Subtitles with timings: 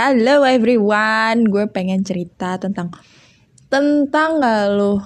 [0.00, 2.88] Halo everyone, gue pengen cerita tentang
[3.68, 4.96] tentang gak lo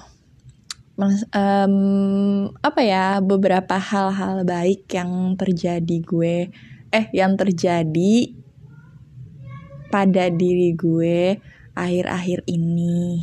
[1.35, 1.75] um,
[2.63, 6.47] apa ya beberapa hal-hal baik yang terjadi gue
[6.95, 8.39] eh yang terjadi
[9.91, 11.43] pada diri gue
[11.75, 13.19] akhir-akhir ini.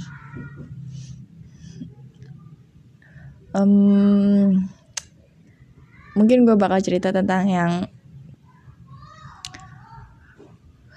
[3.56, 4.68] Um,
[6.12, 7.88] mungkin gue bakal cerita tentang yang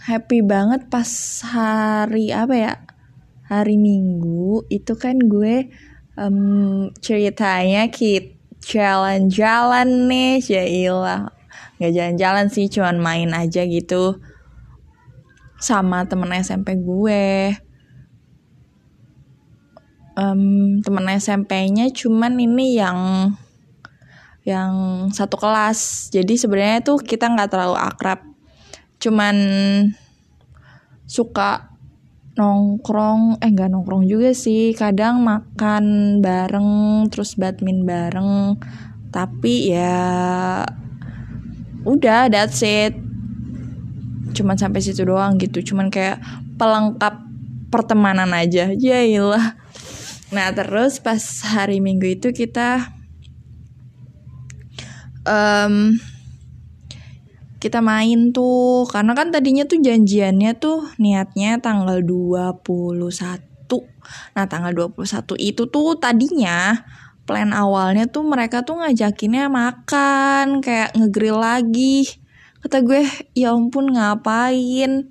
[0.06, 1.10] happy banget pas
[1.42, 2.74] hari apa ya?
[3.50, 5.70] Hari minggu itu kan gue
[6.18, 8.34] um, ceritanya kita
[8.66, 11.30] jalan-jalan nih Jailah
[11.78, 14.18] nggak jalan-jalan sih cuman main aja gitu
[15.60, 17.56] sama temen SMP gue.
[20.16, 23.00] Um, temen SMP-nya cuman ini yang
[24.48, 24.74] yang
[25.12, 26.10] satu kelas.
[26.14, 28.35] Jadi sebenarnya tuh kita nggak terlalu akrab
[29.06, 29.38] cuman
[31.06, 31.70] suka
[32.34, 34.74] nongkrong eh nggak nongkrong juga sih.
[34.74, 38.34] Kadang makan bareng terus badminton bareng.
[39.14, 40.66] Tapi ya
[41.86, 42.98] udah that's it.
[44.34, 45.62] Cuman sampai situ doang gitu.
[45.62, 46.20] Cuman kayak
[46.58, 47.22] pelengkap
[47.70, 48.74] pertemanan aja.
[48.74, 49.62] Jailah
[50.34, 52.90] nah terus pas hari minggu itu kita
[55.24, 55.94] um,
[57.66, 58.86] kita main tuh.
[58.86, 63.42] Karena kan tadinya tuh janjiannya tuh niatnya tanggal 21
[64.38, 66.86] nah tanggal 21 itu tuh tadinya
[67.26, 72.06] plan awalnya tuh mereka tuh ngajakinnya makan kayak ngegrill lagi.
[72.62, 73.02] Kata gue
[73.34, 75.10] ya ampun ngapain?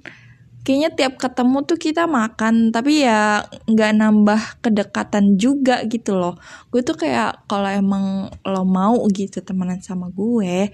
[0.64, 6.38] Kayaknya tiap ketemu tuh kita makan tapi ya nggak nambah kedekatan juga gitu loh.
[6.70, 10.70] Gue tuh kayak kalau emang lo mau gitu temenan sama gue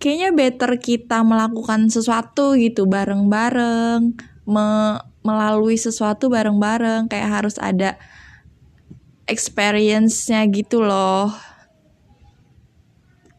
[0.00, 4.16] kayaknya better kita melakukan sesuatu gitu bareng-bareng
[4.48, 8.00] me melalui sesuatu bareng-bareng kayak harus ada
[9.28, 11.28] experience-nya gitu loh.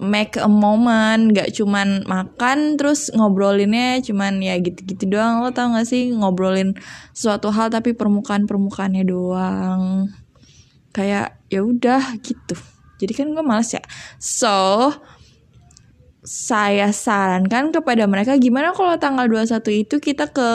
[0.02, 5.42] Make a moment gak cuman makan terus ngobrolinnya cuman ya gitu-gitu doang.
[5.42, 6.74] Lo tau gak sih ngobrolin
[7.14, 10.10] suatu hal tapi permukaan permukaannya doang?
[10.94, 12.58] Kayak ya udah gitu.
[13.02, 13.82] Jadi kan gue males ya.
[14.18, 14.90] So
[16.22, 20.50] saya sarankan kepada mereka gimana kalau tanggal 21 itu kita ke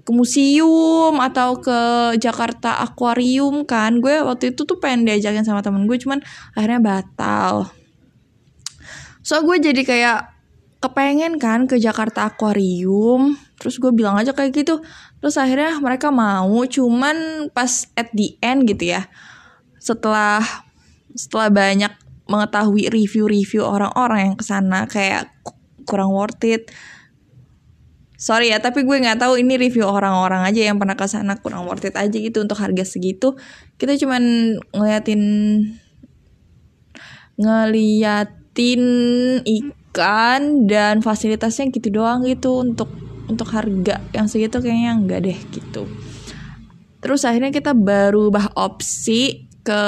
[0.00, 1.78] ke museum atau ke
[2.18, 4.02] Jakarta Aquarium kan?
[4.02, 6.18] Gue waktu itu tuh pengen diajakin sama temen gue cuman
[6.58, 7.70] akhirnya batal.
[9.22, 10.18] So gue jadi kayak
[10.80, 14.82] kepengen kan ke Jakarta Aquarium terus gue bilang aja kayak gitu.
[15.22, 19.06] Terus akhirnya mereka mau cuman pas at the end gitu ya
[19.78, 20.42] setelah
[21.14, 21.92] setelah banyak
[22.30, 25.34] mengetahui review-review orang-orang yang ke sana kayak
[25.82, 26.70] kurang worth it.
[28.14, 31.66] Sorry ya tapi gue nggak tahu ini review orang-orang aja yang pernah ke sana kurang
[31.66, 33.34] worth it aja gitu untuk harga segitu.
[33.74, 35.22] Kita cuman ngeliatin
[37.40, 38.82] ngeliatin
[39.42, 42.92] ikan dan fasilitasnya gitu doang gitu untuk
[43.26, 45.88] untuk harga yang segitu kayaknya enggak deh gitu.
[47.00, 49.82] Terus akhirnya kita baru bah opsi ke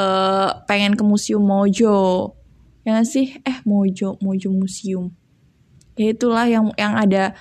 [0.68, 2.32] pengen ke museum Mojo.
[2.82, 3.38] Ya gak sih?
[3.46, 5.14] Eh Mojo Mojo museum.
[5.96, 7.36] Ya itulah yang yang ada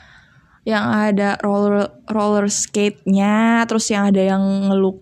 [0.61, 5.01] yang ada roller roller skate-nya terus yang ada yang ngeluk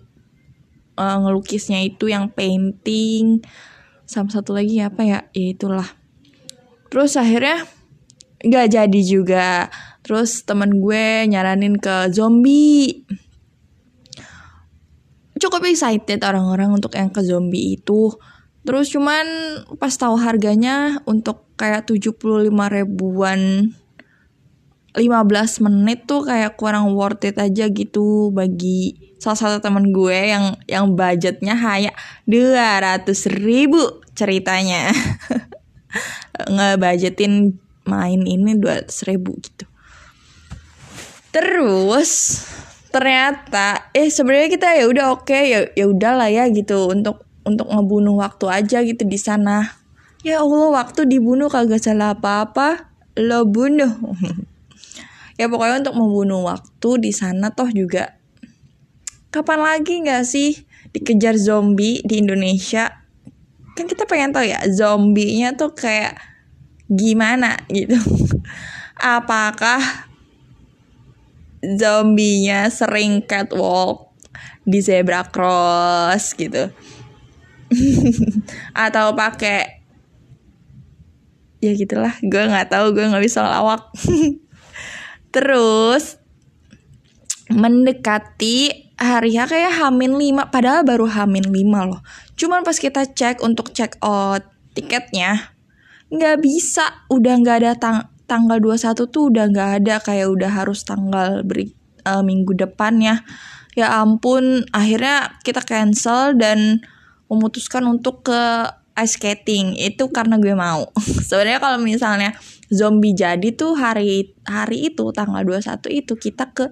[0.95, 3.43] uh, ngelukisnya itu yang painting
[4.07, 5.19] sama satu lagi apa ya?
[5.35, 5.87] Ya itulah.
[6.89, 7.67] Terus akhirnya
[8.41, 9.69] nggak jadi juga.
[10.01, 13.05] Terus temen gue nyaranin ke zombie
[15.39, 18.13] cukup excited orang-orang untuk yang ke zombie itu.
[18.67, 19.25] Terus cuman
[19.79, 23.71] pas tahu harganya untuk kayak 75 ribuan
[24.93, 30.55] 15 menit tuh kayak kurang worth it aja gitu bagi salah satu temen gue yang
[30.65, 31.95] yang budgetnya hanya
[32.27, 33.07] 200
[33.39, 34.91] ribu ceritanya.
[36.55, 39.65] Ngebudgetin main ini 200 ribu gitu.
[41.29, 42.43] Terus
[42.89, 47.69] ternyata eh sebenarnya kita ya udah oke okay, ya ya udahlah ya gitu untuk untuk
[47.69, 49.79] ngebunuh waktu aja gitu di sana.
[50.25, 53.93] Ya Allah waktu dibunuh kagak salah apa-apa lo bunuh.
[55.39, 58.19] Ya pokoknya untuk membunuh waktu di sana toh juga
[59.31, 63.07] kapan lagi nggak sih dikejar zombie di Indonesia?
[63.71, 66.19] Kan kita pengen tahu ya zombinya tuh kayak
[66.91, 67.95] gimana gitu.
[68.99, 70.08] Apakah
[71.63, 74.15] zombinya sering catwalk
[74.63, 76.71] di zebra cross gitu.
[78.85, 79.79] Atau pakai
[81.59, 83.91] ya gitulah gue nggak tahu gue nggak bisa lawak
[85.35, 86.15] terus
[87.51, 92.01] mendekati hari H kayak Hamin 5 padahal baru Hamin 5 loh.
[92.35, 94.45] Cuman pas kita cek untuk check out
[94.77, 95.55] tiketnya
[96.09, 97.97] nggak bisa udah nggak ada tang
[98.29, 101.73] tanggal 21 tuh udah nggak ada kayak udah harus tanggal beri
[102.05, 103.25] uh, minggu depannya
[103.73, 103.99] ya.
[104.05, 106.85] Ampun akhirnya kita cancel dan
[107.27, 108.41] memutuskan untuk ke
[108.99, 109.73] ice skating.
[109.81, 110.93] Itu karena gue mau.
[111.27, 112.37] Sebenarnya kalau misalnya
[112.69, 116.69] zombie jadi tuh hari hari itu tanggal 21 itu kita ke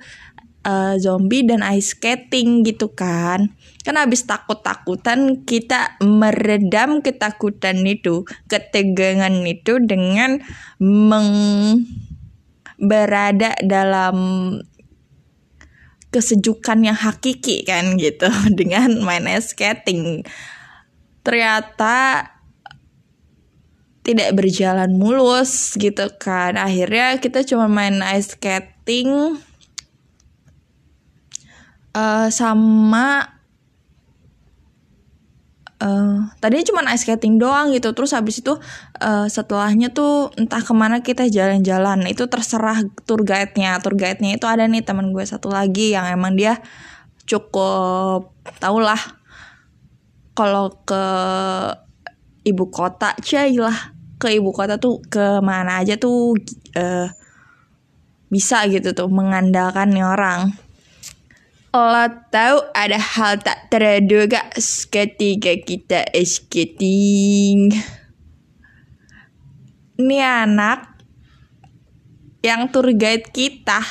[0.67, 3.55] uh, zombie dan ice skating gitu kan.
[3.87, 10.43] Kan habis takut-takutan kita meredam ketakutan itu ketegangan itu dengan
[10.83, 11.31] meng
[12.77, 14.17] berada dalam
[16.11, 18.27] kesejukan yang hakiki kan gitu
[18.59, 20.27] dengan main ice skating.
[21.23, 22.27] Ternyata
[24.03, 26.55] tidak berjalan mulus gitu kan.
[26.55, 29.35] Akhirnya kita cuma main ice skating
[31.97, 33.33] uh, sama
[35.81, 37.93] uh, tadinya cuma ice skating doang gitu.
[37.97, 38.53] Terus habis itu
[39.01, 42.05] uh, setelahnya tuh entah ke mana kita jalan-jalan.
[42.05, 43.81] Itu terserah tour guide-nya.
[43.81, 46.61] Tour guide-nya itu ada nih teman gue satu lagi yang emang dia
[47.27, 48.99] cukup tau lah
[50.37, 51.03] kalau ke
[52.45, 53.17] ibu kota
[53.57, 53.97] lah.
[54.17, 56.33] Ke ibu kota tuh ke mana aja tuh
[56.73, 57.05] uh,
[58.33, 60.57] bisa gitu tuh mengandalkan nih orang
[61.77, 64.49] Lo tahu ada hal tak terduga
[64.89, 67.69] ketika kita skating.
[70.01, 70.97] Ini anak
[72.41, 73.85] yang tour guide kita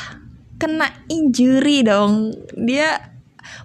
[0.58, 2.34] kena injury dong.
[2.58, 2.98] Dia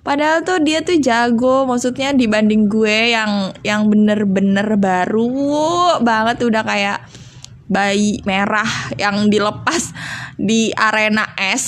[0.06, 7.10] padahal tuh dia tuh jago, maksudnya dibanding gue yang yang bener-bener baru banget udah kayak
[7.66, 8.70] bayi merah
[9.02, 9.98] yang dilepas
[10.38, 11.66] di arena es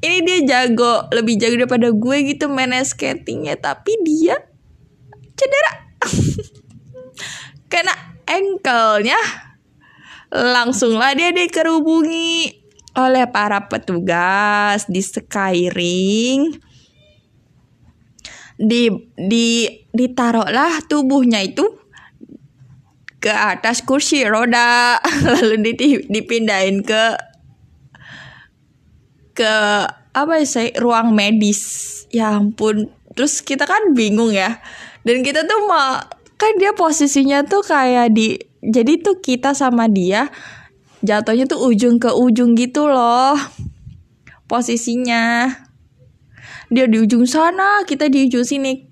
[0.00, 4.40] ini dia jago lebih jago daripada gue gitu main skatingnya tapi dia
[5.36, 5.72] cedera.
[7.72, 7.94] Kena
[8.24, 9.20] ankle-nya.
[10.30, 12.54] Langsunglah dia dikerubungi
[12.96, 16.54] oleh para petugas di Skyring.
[18.60, 21.80] Di di ditaruhlah tubuhnya itu
[23.20, 24.96] ke atas kursi roda
[25.36, 25.76] lalu
[26.08, 27.29] dipindahin ke
[29.40, 29.54] ke
[30.12, 32.04] apa ya saya ruang medis.
[32.12, 32.92] Ya ampun.
[33.16, 34.60] Terus kita kan bingung ya.
[35.00, 36.04] Dan kita tuh mau
[36.36, 40.28] kan dia posisinya tuh kayak di jadi tuh kita sama dia
[41.00, 43.36] jatuhnya tuh ujung ke ujung gitu loh
[44.44, 45.48] posisinya.
[46.70, 48.90] Dia di ujung sana kita di ujung sini.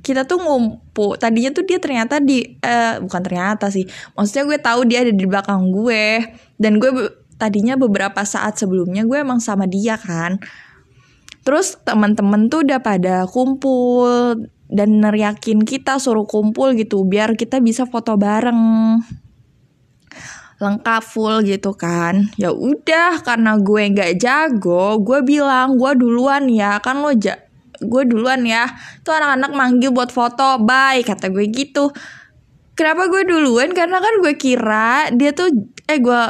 [0.00, 3.84] Kita tuh ngumpul tadinya tuh dia ternyata di uh, bukan ternyata sih.
[4.16, 6.24] Maksudnya gue tahu dia ada di belakang gue.
[6.56, 6.90] Dan gue
[7.40, 10.36] tadinya beberapa saat sebelumnya gue emang sama dia kan.
[11.40, 14.36] Terus teman-teman tuh udah pada kumpul
[14.68, 18.60] dan neriakin kita suruh kumpul gitu biar kita bisa foto bareng.
[20.60, 22.28] Lengkap full gitu kan.
[22.36, 27.40] Ya udah karena gue nggak jago gue bilang gue duluan ya kan lo ja
[27.80, 28.68] gue duluan ya.
[29.00, 31.88] Tuh anak-anak manggil buat foto bye kata gue gitu.
[32.76, 33.72] Kenapa gue duluan?
[33.72, 35.48] Karena kan gue kira dia tuh
[35.88, 36.22] eh gue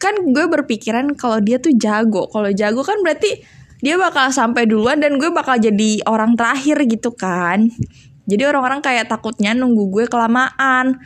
[0.00, 2.26] kan gue berpikiran kalau dia tuh jago.
[2.32, 3.44] Kalau jago kan berarti
[3.84, 7.68] dia bakal sampai duluan dan gue bakal jadi orang terakhir gitu kan.
[8.24, 10.96] Jadi orang-orang kayak takutnya nunggu gue kelamaan.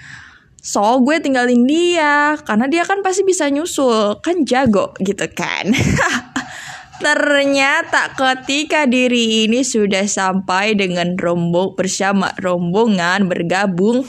[0.62, 4.22] So gue tinggalin dia karena dia kan pasti bisa nyusul.
[4.22, 5.74] Kan jago gitu kan.
[7.04, 14.06] Ternyata ketika diri ini sudah sampai dengan rombong bersama rombongan bergabung,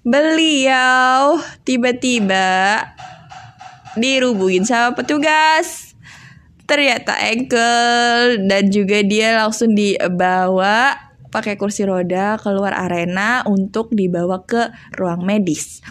[0.00, 1.36] beliau
[1.68, 2.80] tiba-tiba
[3.98, 5.94] dirubungin sama petugas
[6.64, 10.96] ternyata ankle dan juga dia langsung dibawa
[11.28, 15.82] pakai kursi roda keluar arena untuk dibawa ke ruang medis.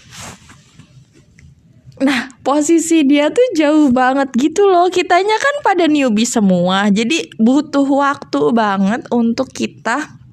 [2.01, 4.89] Nah, posisi dia tuh jauh banget gitu loh.
[4.89, 6.89] Kitanya kan pada newbie semua.
[6.89, 10.23] Jadi butuh waktu banget untuk kita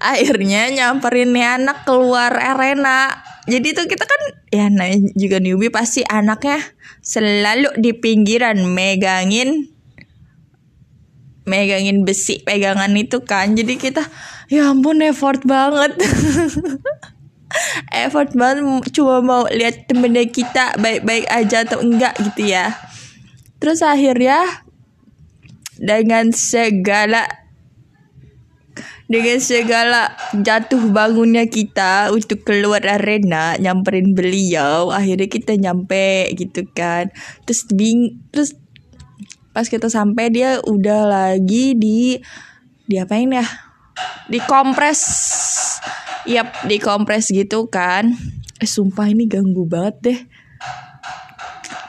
[0.00, 6.02] akhirnya nyamperin nih anak keluar arena jadi tuh kita kan ya nah juga newbie pasti
[6.02, 6.58] anaknya
[7.02, 9.76] selalu di pinggiran megangin
[11.46, 13.54] megangin besi pegangan itu kan.
[13.54, 14.02] Jadi kita
[14.50, 15.96] ya ampun effort banget.
[17.94, 22.74] Effort banget cuma mau lihat temennya kita baik-baik aja atau enggak gitu ya.
[23.62, 24.66] Terus akhirnya
[25.78, 27.45] dengan segala
[29.06, 37.14] dengan segala jatuh bangunnya kita untuk keluar arena nyamperin beliau akhirnya kita nyampe gitu kan.
[37.46, 38.58] Terus bing terus
[39.54, 42.18] pas kita sampai dia udah lagi di
[42.90, 43.46] diapain ya?
[44.26, 45.00] Dikompres.
[46.26, 48.10] Yap dikompres gitu kan.
[48.58, 50.18] Eh sumpah ini ganggu banget deh.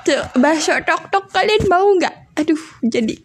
[0.05, 2.37] Tuh bakso tok tok kalian mau nggak?
[2.37, 3.17] Aduh jadi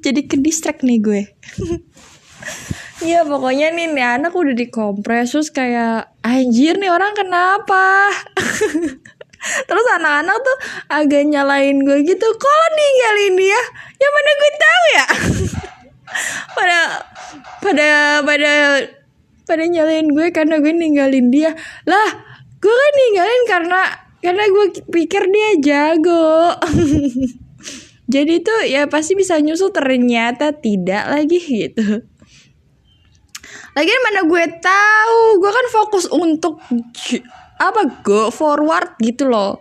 [0.00, 1.22] jadi ke distract nih gue
[3.06, 8.10] Iya pokoknya nih, nih anak udah dikompres terus kayak anjir nih orang kenapa?
[9.70, 10.56] Terus anak-anak tuh
[10.90, 13.60] agak nyalain gue gitu Kalau ninggalin dia?
[13.94, 15.06] Ya mana gue tahu ya?
[16.58, 16.78] Pada
[17.62, 17.88] Pada
[18.26, 18.52] Pada
[19.46, 21.54] Pada nyalain gue karena gue ninggalin dia.
[21.86, 22.08] Lah
[22.58, 23.80] Gue kan ninggalin karena
[24.18, 26.58] Karena gue pikir dia jago.
[28.14, 32.15] Jadi tuh ya pasti bisa nyusul ternyata tidak lagi gitu
[33.76, 36.64] Lagian mana gue tahu, gue kan fokus untuk
[37.60, 39.60] apa go forward gitu loh.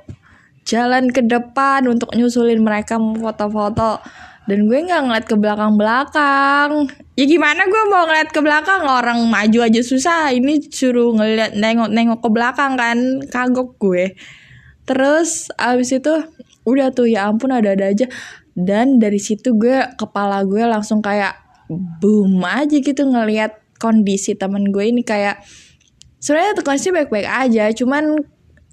[0.63, 3.99] Jalan ke depan untuk nyusulin mereka foto-foto
[4.47, 6.87] dan gue nggak ngeliat ke belakang-belakang.
[7.19, 10.31] Ya gimana gue mau ngeliat ke belakang orang maju aja susah.
[10.31, 14.15] Ini suruh ngeliat nengok-nengok ke belakang kan kagok gue.
[14.87, 16.13] Terus abis itu
[16.63, 18.07] udah tuh ya ampun ada-ada aja.
[18.55, 21.35] Dan dari situ gue kepala gue langsung kayak
[21.99, 25.43] boom aja gitu ngeliat kondisi temen gue ini kayak
[26.23, 28.19] sebenarnya kondisi baik-baik aja cuman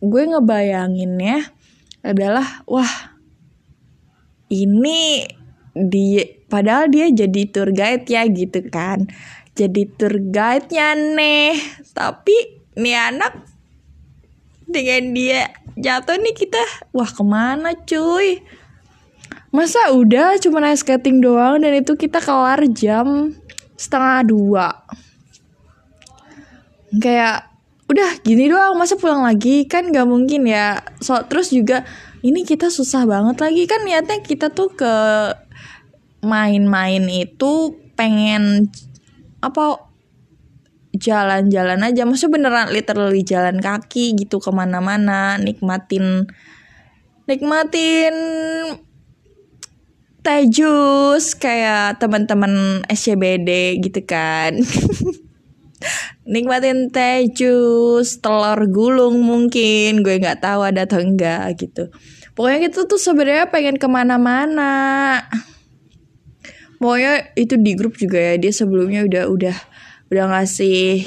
[0.03, 1.55] gue ngebayanginnya
[2.03, 3.13] adalah wah
[4.53, 5.25] ini
[5.73, 6.21] di
[6.53, 9.09] padahal dia jadi tour guide ya gitu kan.
[9.53, 11.53] Jadi tour guide-nya nih
[11.93, 13.45] tapi nih anak
[14.65, 16.61] dengan dia jatuh nih kita
[16.93, 18.41] wah ke mana cuy?
[19.53, 23.37] Masa udah cuma ice skating doang dan itu kita kelar jam
[23.77, 24.69] setengah dua.
[26.93, 27.49] Kayak
[27.89, 29.69] udah gini doang masa pulang lagi?
[29.69, 30.81] Kan gak mungkin ya.
[31.01, 31.85] So terus juga
[32.25, 33.65] ini kita susah banget lagi.
[33.69, 34.95] Kan niatnya kita tuh ke
[36.23, 38.71] main-main itu pengen
[39.43, 39.91] apa
[40.95, 42.05] jalan-jalan aja.
[42.05, 46.29] Maksudnya beneran literally jalan kaki gitu ke mana-mana nikmatin
[47.27, 48.15] nikmatin
[50.23, 54.55] teh jus kayak teman-teman SCBD gitu kan.
[56.33, 61.91] Nikmatin teh jus telur gulung mungkin gue nggak tahu ada atau enggak gitu.
[62.39, 65.21] Pokoknya kita tuh sebenarnya pengen ke mana-mana.
[66.79, 69.57] Pokoknya itu di grup juga ya dia sebelumnya udah udah
[70.15, 71.03] udah ngasih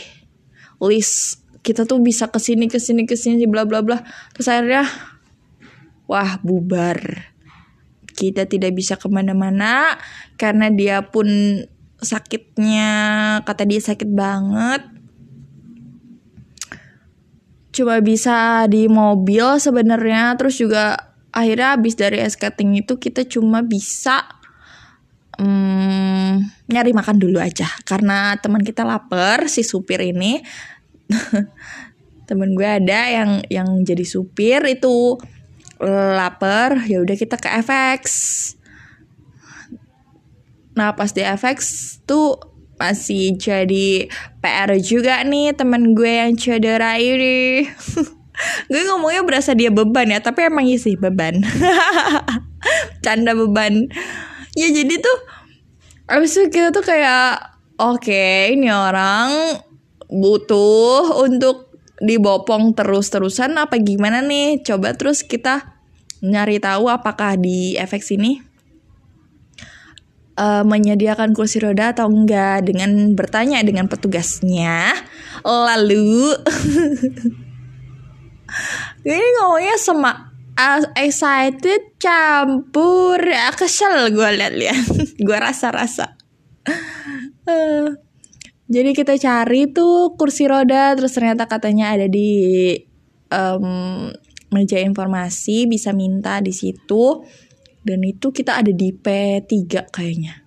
[0.83, 4.03] list kita tuh bisa ke sini ke sini ke sini bla bla bla.
[4.35, 4.83] Terus akhirnya
[6.05, 7.34] wah bubar
[8.15, 9.99] kita tidak bisa ke mana-mana
[10.39, 11.27] karena dia pun
[11.99, 12.89] sakitnya
[13.43, 14.81] kata dia sakit banget.
[17.75, 24.23] Cuma bisa di mobil sebenarnya terus juga akhirnya habis dari skating itu kita cuma bisa
[25.35, 26.39] um,
[26.71, 27.67] nyari makan dulu aja.
[27.83, 30.39] Karena teman kita lapar si supir ini.
[32.25, 35.21] Temen gue ada yang yang jadi supir itu
[35.89, 38.03] lapar ya udah kita ke FX
[40.75, 41.59] nah pas di FX
[42.03, 42.35] tuh
[42.75, 44.11] masih jadi
[44.43, 47.63] PR juga nih temen gue yang cedera ini
[48.71, 51.39] gue ngomongnya berasa dia beban ya tapi emang iya sih beban.
[53.03, 53.87] Canda beban.
[54.55, 55.17] Ya jadi tuh
[56.05, 59.59] abis itu kita tuh kayak oke okay, ini orang
[60.07, 61.73] butuh untuk
[62.03, 64.61] dibopong terus-terusan apa gimana nih?
[64.63, 65.74] Coba terus kita
[66.31, 68.41] nyari tahu apakah di efek sini
[70.39, 74.93] uh, menyediakan kursi roda atau enggak dengan bertanya dengan petugasnya.
[75.45, 76.33] Lalu
[79.05, 80.17] ini ngomongnya semak
[80.57, 84.85] uh, excited campur uh, kesel gue liat-liat
[85.27, 86.15] gue rasa-rasa
[87.47, 87.87] uh,
[88.65, 92.73] jadi kita cari tuh kursi roda terus ternyata katanya ada di
[93.29, 94.09] um,
[94.53, 97.25] meja informasi bisa minta di situ
[97.85, 100.41] dan itu kita ada di P3 kayaknya.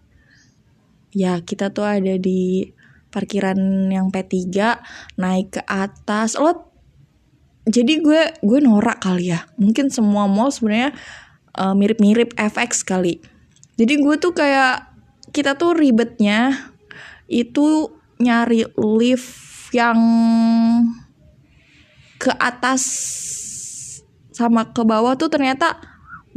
[1.15, 2.67] Ya, kita tuh ada di
[3.15, 4.35] parkiran yang P3
[5.17, 6.35] naik ke atas.
[6.35, 6.69] Lo
[7.69, 9.47] jadi gue gue norak kali ya.
[9.55, 10.99] Mungkin semua mall sebenarnya
[11.55, 13.23] uh, mirip-mirip FX kali.
[13.79, 14.91] Jadi gue tuh kayak
[15.31, 16.73] kita tuh ribetnya
[17.31, 20.01] itu nyari lift yang
[22.19, 22.83] ke atas
[24.39, 25.83] sama ke bawah tuh ternyata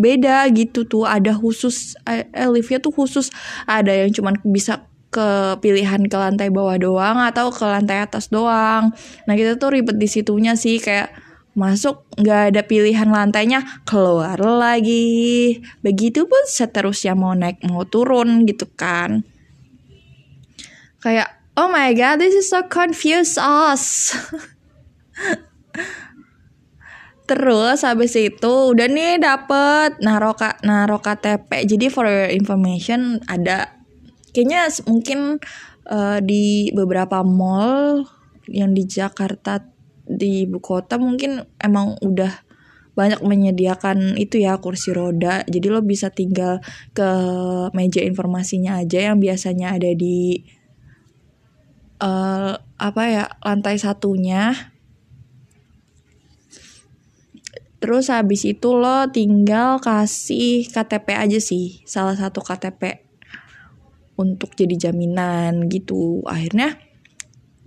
[0.02, 1.06] beda gitu tuh.
[1.06, 3.30] Ada khusus eh, eh, liftnya tuh khusus.
[3.70, 8.90] Ada yang cuman bisa ke pilihan ke lantai bawah doang atau ke lantai atas doang.
[9.30, 11.14] Nah kita tuh ribet di situnya sih kayak
[11.52, 15.62] masuk nggak ada pilihan lantainya keluar lagi.
[15.86, 19.22] Begitu pun seterusnya mau naik mau turun gitu kan.
[21.04, 24.16] Kayak oh my god this is so confuse us
[27.32, 30.36] terus habis itu udah nih dapet naro
[30.68, 33.80] naro KTP jadi for your information ada
[34.36, 35.40] kayaknya mungkin
[35.88, 38.04] uh, di beberapa mall
[38.52, 39.64] yang di Jakarta
[40.04, 42.52] di ibu kota mungkin emang udah
[42.92, 45.48] banyak menyediakan itu ya kursi roda.
[45.48, 46.60] Jadi lo bisa tinggal
[46.92, 47.08] ke
[47.72, 50.44] meja informasinya aja yang biasanya ada di
[52.04, 54.71] uh, apa ya lantai satunya
[57.82, 63.02] terus habis itu lo tinggal kasih KTP aja sih salah satu KTP
[64.22, 66.78] untuk jadi jaminan gitu akhirnya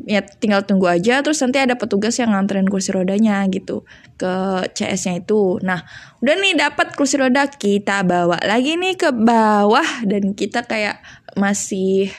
[0.02, 3.87] ya tinggal tunggu aja terus nanti ada petugas yang nganterin kursi rodanya gitu
[4.18, 5.62] ke CS-nya itu.
[5.62, 5.87] Nah,
[6.18, 10.99] udah nih dapat kursi roda kita bawa lagi nih ke bawah dan kita kayak
[11.38, 12.11] masih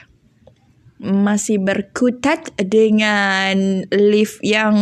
[1.04, 4.76] masih berkutat dengan lift yang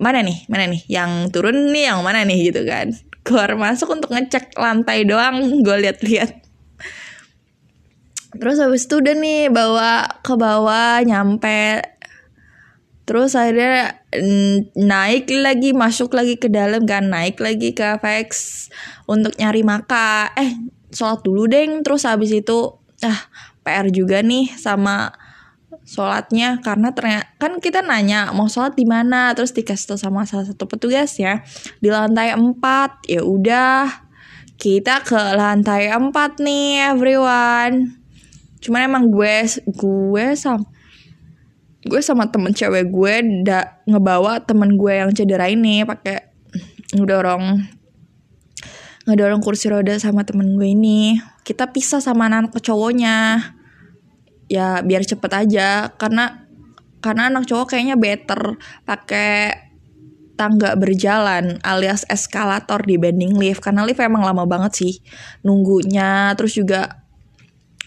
[0.00, 0.46] mana nih?
[0.50, 0.82] Mana nih?
[0.90, 2.94] Yang turun nih yang mana nih gitu kan.
[3.24, 6.44] Keluar masuk untuk ngecek lantai doang gue lihat-lihat
[8.38, 11.82] terus habis itu udah nih bawa ke bawah nyampe
[13.04, 14.00] terus akhirnya
[14.74, 18.68] naik lagi masuk lagi ke dalam kan naik lagi ke Vex
[19.06, 20.56] untuk nyari maka eh
[20.90, 23.20] sholat dulu deng terus habis itu ah
[23.62, 25.12] PR juga nih sama
[25.84, 29.36] sholatnya karena ternyata kan kita nanya mau sholat di mana?
[29.36, 31.44] Terus dikasih sama salah satu petugas ya
[31.78, 32.56] di lantai 4
[33.04, 34.08] ya udah
[34.56, 36.08] kita ke lantai 4
[36.40, 38.00] nih everyone.
[38.64, 39.44] Cuman emang gue
[39.76, 40.64] gue sama
[41.84, 46.32] gue sama temen cewek gue da, ngebawa temen gue yang cedera ini pakai
[46.96, 47.60] ngedorong
[49.04, 51.20] ngedorong kursi roda sama temen gue ini.
[51.44, 53.16] Kita pisah sama anak, -anak cowoknya
[54.48, 55.92] ya biar cepet aja.
[55.96, 56.46] Karena
[57.04, 58.56] karena anak cowok kayaknya better
[58.88, 59.64] pakai
[60.34, 63.62] tangga berjalan alias eskalator dibanding lift.
[63.62, 64.94] Karena lift emang lama banget sih
[65.46, 66.34] nunggunya.
[66.34, 67.04] Terus juga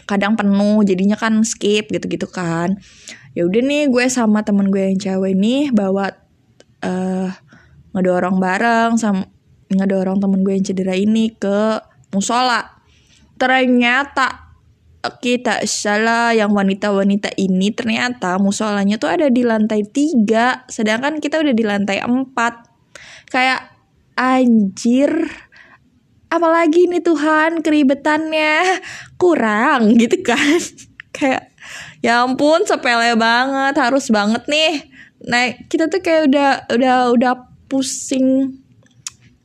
[0.08, 2.80] kadang penuh jadinya kan skip gitu-gitu kan.
[3.36, 6.10] Ya udah nih gue sama temen gue yang cewek nih bawa
[6.82, 7.30] uh,
[7.94, 9.28] ngedorong bareng sama
[9.68, 11.84] ngedorong temen gue yang cedera ini ke
[12.16, 12.64] musola.
[13.36, 14.47] Ternyata
[15.16, 21.54] kita salah yang wanita-wanita ini ternyata musolanya tuh ada di lantai tiga sedangkan kita udah
[21.56, 22.68] di lantai empat.
[23.28, 23.72] Kayak
[24.16, 25.12] anjir
[26.28, 28.84] apalagi nih Tuhan keribetannya?
[29.16, 30.60] Kurang gitu kan.
[31.18, 31.50] Kayak
[32.04, 34.86] ya ampun sepele banget harus banget nih.
[35.26, 37.34] Nah kita tuh kayak udah udah udah
[37.68, 38.62] pusing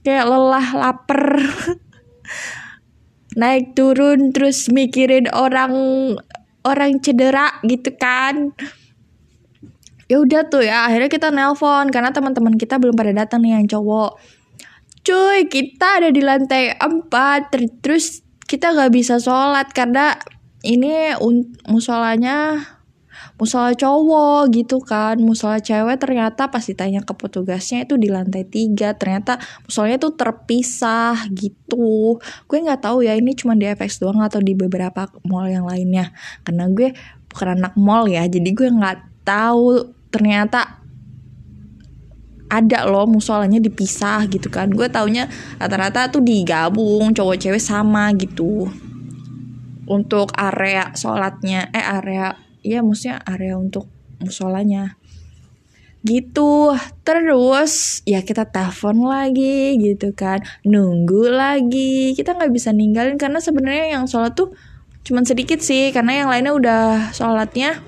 [0.03, 1.39] kayak lelah lapar
[3.37, 5.73] naik turun terus mikirin orang
[6.63, 8.55] orang cedera gitu kan.
[10.11, 13.67] Ya udah tuh ya akhirnya kita nelpon karena teman-teman kita belum pada datang nih yang
[13.69, 14.21] cowok.
[15.03, 20.15] Cuy kita ada di lantai 4 terus kita gak bisa sholat karena
[20.63, 21.17] ini
[21.67, 22.61] musolanya
[23.43, 25.19] musola cowok gitu kan.
[25.19, 31.27] Musola cewek ternyata pas ditanya ke petugasnya itu di lantai tiga ternyata musolanya tuh terpisah
[31.35, 32.23] gitu.
[32.47, 36.15] Gue nggak tahu ya ini cuma di FX doang atau di beberapa mall yang lainnya?
[36.47, 36.95] Karena gue
[37.35, 40.79] bukan anak mall ya jadi gue nggak tahu ternyata
[42.47, 44.71] ada loh musolanya dipisah gitu kan.
[44.71, 45.27] Gue taunya
[45.59, 48.71] rata-rata tuh digabung cowok cewek sama gitu.
[49.83, 53.91] Untuk area sholatnya eh area ya maksudnya area untuk
[54.23, 54.97] musolanya.
[56.03, 56.75] Gitu.
[57.07, 60.43] Terus ya kita telepon lagi gitu kan.
[60.67, 62.15] Nunggu lagi.
[62.15, 64.55] Kita nggak bisa ninggalin karena sebenarnya yang sholat tuh
[65.07, 65.95] cuman sedikit sih.
[65.95, 66.83] Karena yang lainnya udah
[67.15, 67.79] sholatnya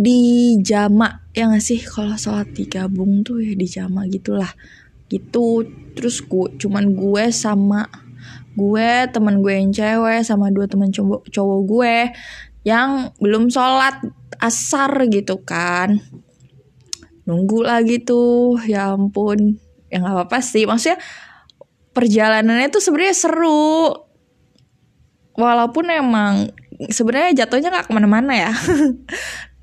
[0.00, 1.80] di jama ya gak sih?
[1.84, 4.52] Kalau sholat digabung tuh ya di jama gitulah.
[5.12, 5.68] Gitu.
[5.92, 7.84] Terus gue cuman gue sama
[8.52, 11.96] gue teman gue yang cewek sama dua teman cowok cowok gue
[12.62, 14.02] yang belum sholat
[14.38, 15.98] asar gitu kan.
[17.26, 19.58] Nunggu lagi tuh ya ampun.
[19.92, 20.98] Ya nggak apa-apa sih maksudnya
[21.92, 23.92] perjalanannya tuh sebenarnya seru.
[25.32, 26.52] Walaupun emang
[26.92, 28.52] sebenarnya jatuhnya nggak ke mana-mana ya.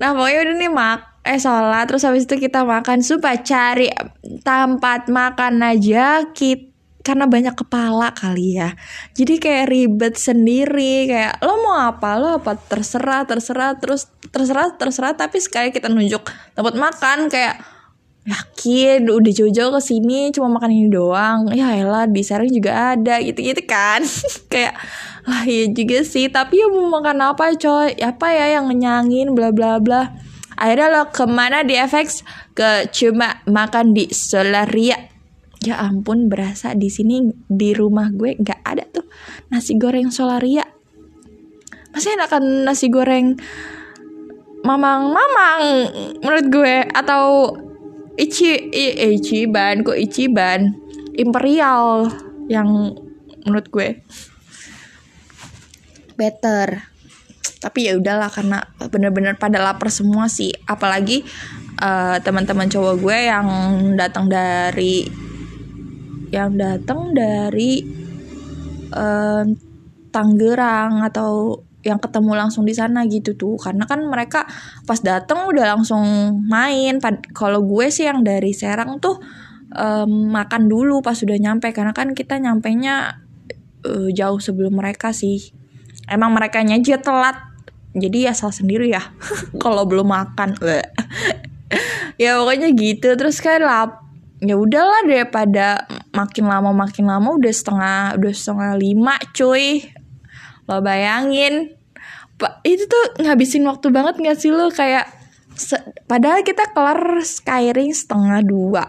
[0.00, 3.92] Nah pokoknya udah nih mak eh sholat terus habis itu kita makan supaya cari
[4.40, 6.69] tempat makan aja kita
[7.10, 8.78] karena banyak kepala kali ya.
[9.18, 12.14] Jadi kayak ribet sendiri kayak lo mau apa?
[12.14, 12.54] Lo apa?
[12.54, 16.22] Terserah terserah terus terserah terserah tapi sekali kita nunjuk
[16.54, 17.58] tempat makan kayak
[18.30, 21.50] yakin udah jauh-jauh ke sini cuma makan ini doang.
[21.50, 24.06] Ya elah di Serang juga ada gitu-gitu kan.
[24.52, 24.78] Kayak
[25.26, 27.98] lah iya juga sih tapi ya mau makan apa coy?
[27.98, 30.14] Apa ya yang ngenyangin bla bla bla.
[30.54, 32.22] Akhirnya lo ke mana di FX
[32.54, 35.09] ke cuma makan di Solaria
[35.60, 39.04] ya ampun berasa di sini di rumah gue nggak ada tuh
[39.52, 40.64] nasi goreng Solaria.
[41.92, 43.36] Masih enakan nasi goreng
[44.60, 45.62] mamang-mamang
[46.20, 47.56] menurut gue atau
[48.20, 50.76] Ichi I, Ichiban kok Ichiban?
[51.16, 52.08] Imperial
[52.48, 52.96] yang
[53.44, 53.88] menurut gue.
[56.16, 56.84] Better.
[57.60, 60.52] Tapi ya udahlah karena bener-bener pada lapar semua sih.
[60.68, 61.24] Apalagi
[61.80, 63.46] uh, teman-teman cowok gue yang
[63.96, 65.08] datang dari
[66.30, 67.82] yang datang dari
[68.94, 69.44] uh,
[70.10, 73.54] Tangerang atau yang ketemu langsung di sana gitu tuh.
[73.56, 74.42] Karena kan mereka
[74.84, 76.02] pas dateng udah langsung
[76.50, 76.98] main.
[77.30, 79.22] Kalau gue sih yang dari Serang tuh
[79.72, 81.70] um, makan dulu pas sudah nyampe.
[81.70, 83.22] Karena kan kita nyampe nya
[83.86, 85.54] uh, jauh sebelum mereka sih.
[86.10, 87.38] Emang mereka aja telat.
[87.90, 89.02] Jadi ya salah sendiri ya
[89.62, 90.58] kalau belum makan.
[92.20, 93.16] Ya pokoknya gitu.
[93.16, 93.90] Terus kayak lap
[94.44, 99.86] ya udahlah daripada makin lama makin lama udah setengah udah setengah lima cuy.
[100.66, 101.74] Lo bayangin.
[102.40, 104.72] Pak itu tuh ngabisin waktu banget gak sih lo?
[104.72, 105.12] Kayak
[106.08, 108.84] padahal kita kelar Skyring setengah dua.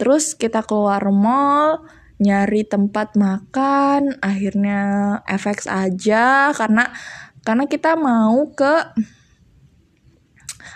[0.00, 1.84] Terus kita keluar mall
[2.22, 4.80] nyari tempat makan akhirnya
[5.28, 6.50] FX aja.
[6.56, 6.90] Karena
[7.44, 8.74] karena kita mau ke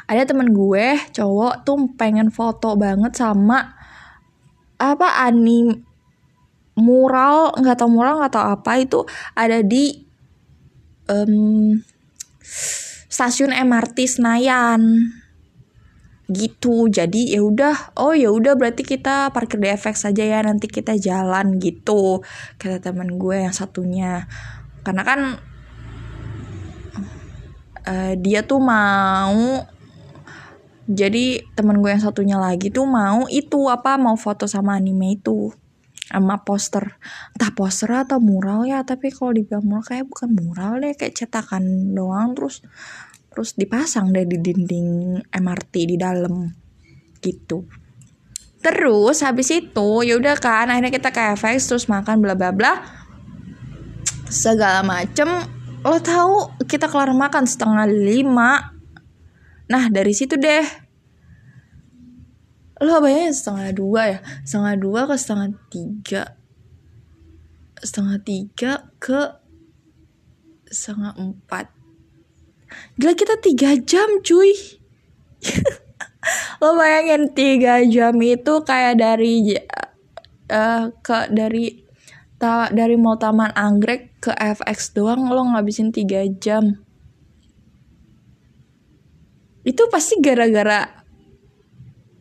[0.08, 3.76] ada temen gue cowok tuh pengen foto banget sama
[4.80, 5.87] apa anim
[6.78, 9.02] mural nggak tau mural nggak tau apa itu
[9.34, 10.06] ada di
[11.10, 11.76] um,
[13.10, 15.12] stasiun MRT Senayan.
[16.28, 20.68] Gitu jadi ya udah oh ya udah berarti kita parkir di FX saja ya nanti
[20.68, 22.20] kita jalan gitu
[22.60, 24.28] kata teman gue yang satunya.
[24.84, 25.20] Karena kan
[27.88, 29.64] uh, dia tuh mau
[30.88, 35.52] jadi teman gue yang satunya lagi tuh mau itu apa mau foto sama anime itu
[36.08, 36.96] sama poster.
[37.36, 41.92] Entah poster atau mural ya tapi kalau dibilang mural kayak bukan mural deh kayak cetakan
[41.92, 42.64] doang terus
[43.28, 46.48] terus dipasang deh di dinding MRT di dalam
[47.20, 47.68] gitu.
[48.58, 52.72] Terus habis itu ya udah kan akhirnya kita ke FX terus makan bla bla bla.
[54.26, 55.28] Segala macem.
[55.86, 58.74] Lo tahu kita kelar makan setengah lima.
[59.70, 60.87] Nah dari situ deh
[62.82, 64.18] lo bayangin setengah dua ya?
[64.46, 66.22] Setengah dua ke setengah tiga.
[67.78, 69.20] Setengah tiga ke
[70.70, 71.72] setengah empat.
[73.00, 74.52] Gila kita tiga jam cuy.
[76.60, 79.56] Lo bayangin tiga jam itu kayak dari
[80.50, 81.86] uh, ke dari
[82.36, 86.82] ta, dari mau taman anggrek ke FX doang lo ngabisin tiga jam.
[89.62, 90.97] Itu pasti gara-gara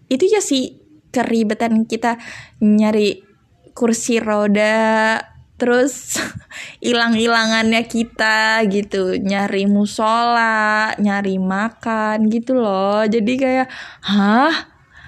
[0.07, 0.79] itu ya sih
[1.11, 2.19] keribetan kita
[2.63, 3.23] nyari
[3.71, 5.19] kursi roda
[5.57, 6.21] terus
[6.85, 9.17] hilang-hilangannya kita gitu.
[9.17, 13.03] Nyari musola nyari makan gitu loh.
[13.05, 13.67] Jadi kayak
[14.05, 14.53] hah?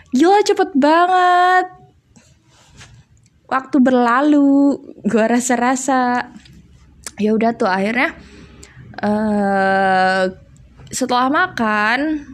[0.09, 1.65] Gila cepet banget.
[3.49, 6.33] Waktu berlalu gue rasa-rasa.
[7.21, 8.15] Ya udah tuh akhirnya
[9.03, 10.33] uh,
[10.89, 12.25] setelah makan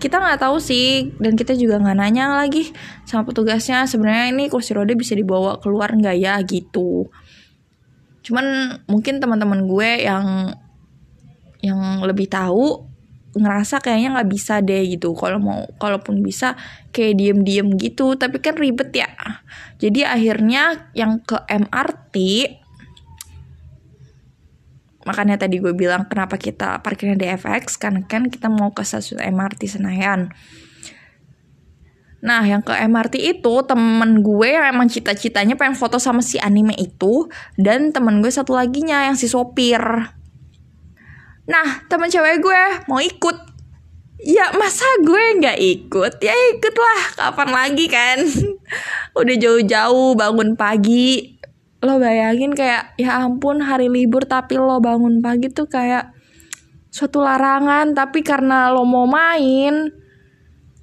[0.00, 2.72] kita nggak tahu sih dan kita juga nggak nanya lagi
[3.04, 6.40] sama petugasnya sebenarnya ini kursi roda bisa dibawa keluar nggak ya?
[6.40, 7.06] Gitu.
[8.24, 10.56] Cuman mungkin teman-teman gue yang
[11.60, 12.88] yang lebih tahu
[13.30, 15.14] ngerasa kayaknya nggak bisa deh gitu.
[15.14, 16.56] Kalau mau kalaupun bisa
[16.90, 18.16] kayak diem-diem gitu.
[18.16, 19.12] Tapi kan ribet ya.
[19.78, 22.16] Jadi akhirnya yang ke MRT
[25.10, 29.18] makanya tadi gue bilang kenapa kita parkirnya di FX karena kan kita mau ke stasiun
[29.18, 30.30] MRT Senayan
[32.20, 36.76] Nah, yang ke MRT itu temen gue yang emang cita-citanya pengen foto sama si anime
[36.76, 39.80] itu dan temen gue satu laginya yang si sopir.
[41.48, 43.48] Nah, temen cewek gue mau ikut.
[44.20, 46.12] Ya masa gue nggak ikut?
[46.20, 48.20] Ya ikut lah, kapan lagi kan?
[49.20, 51.39] Udah jauh-jauh bangun pagi,
[51.80, 56.12] lo bayangin kayak ya ampun hari libur tapi lo bangun pagi tuh kayak
[56.92, 57.96] suatu larangan.
[57.96, 59.88] Tapi karena lo mau main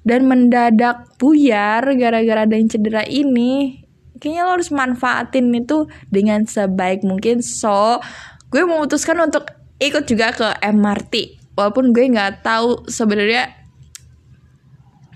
[0.02, 3.84] dan mendadak buyar gara-gara ada yang cedera ini
[4.18, 7.40] kayaknya lo harus manfaatin itu dengan sebaik mungkin.
[7.40, 8.02] So
[8.50, 9.46] gue memutuskan untuk
[9.78, 13.54] ikut juga ke MRT walaupun gue nggak tahu sebenarnya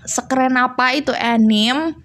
[0.03, 1.95] sekeren apa itu anime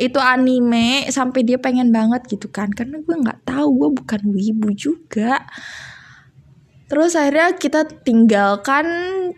[0.00, 2.72] itu anime sampai dia pengen banget gitu kan.
[2.72, 5.44] Karena gue nggak tahu gue bukan wibu juga.
[6.90, 8.86] Terus akhirnya kita tinggalkan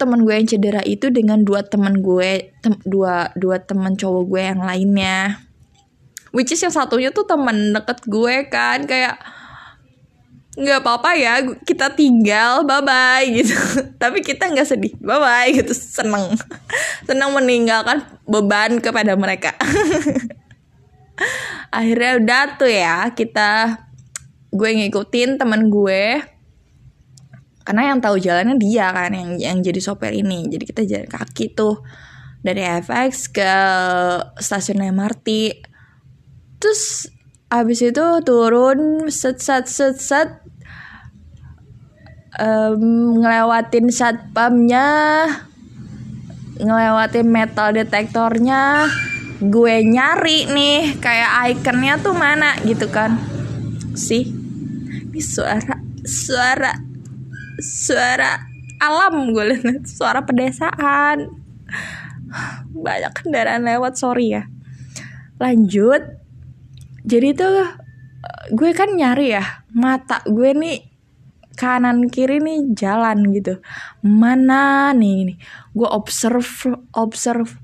[0.01, 4.43] teman gue yang cedera itu dengan dua teman gue tem dua dua teman cowok gue
[4.55, 5.43] yang lainnya.
[6.33, 9.21] Which is yang satunya tuh teman deket gue kan kayak
[10.53, 13.53] nggak apa-apa ya kita tinggal bye bye gitu.
[14.03, 15.77] Tapi kita nggak sedih bye bye gitu.
[15.77, 16.33] Seneng.
[17.09, 19.53] Seneng meninggalkan beban kepada mereka
[21.79, 23.81] akhirnya udah tuh ya kita
[24.53, 26.23] gue ngikutin temen gue.
[27.63, 30.51] Karena yang tahu jalannya dia kan yang yang jadi sopir ini.
[30.51, 31.79] Jadi kita jalan kaki tuh
[32.43, 33.55] dari FX ke
[34.43, 35.29] stasiun MRT
[36.59, 37.11] terus
[37.51, 40.31] abis itu turun set set set set
[42.39, 44.87] um, ngelewatin satpamnya
[46.59, 48.91] ngelewatin metal detektornya
[49.43, 53.19] gue nyari nih kayak ikonnya tuh mana gitu kan.
[53.99, 54.31] Sih
[55.11, 56.73] ini suara suara
[57.59, 58.39] suara
[58.79, 61.27] alam gue lihat suara pedesaan.
[62.71, 64.47] Banyak kendaraan lewat sorry ya.
[65.43, 66.23] Lanjut.
[67.03, 67.67] Jadi tuh
[68.55, 70.87] gue kan nyari ya mata gue nih
[71.59, 73.59] kanan kiri nih jalan gitu.
[74.07, 75.39] Mana nih, nih
[75.75, 76.47] gue observe
[76.95, 77.59] observe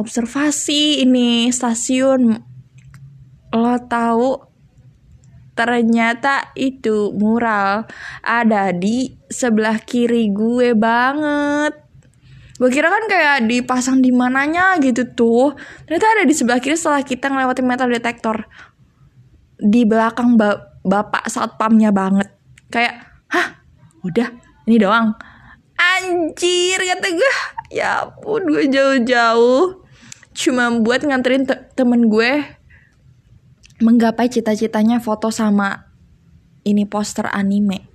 [0.00, 2.40] observasi ini stasiun.
[3.52, 4.50] Lo tahu
[5.52, 7.84] ternyata itu mural
[8.24, 11.76] ada di sebelah kiri gue banget.
[12.56, 15.56] Gue kira kan kayak dipasang di mananya gitu tuh.
[15.84, 18.48] Ternyata ada di sebelah kiri setelah kita ngelewatin metal detektor.
[19.60, 22.28] Di belakang ba bapak satpamnya banget.
[22.72, 23.60] Kayak hah
[24.04, 24.28] udah
[24.64, 25.12] ini doang.
[25.80, 27.34] Anjir kata gue
[27.72, 29.79] ya ampun gue jauh-jauh
[30.40, 32.40] cuma buat nganterin te temen gue
[33.84, 35.92] menggapai cita-citanya foto sama
[36.64, 37.92] ini poster anime.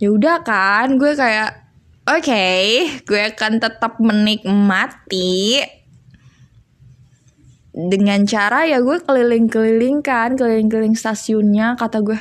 [0.00, 1.68] Ya udah kan gue kayak
[2.08, 5.60] oke okay, gue akan tetap menikmati
[7.76, 12.20] dengan cara ya gue keliling-keliling kan keliling-keliling stasiunnya kata gue.